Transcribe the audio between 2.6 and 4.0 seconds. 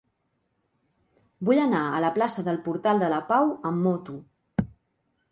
Portal de la Pau amb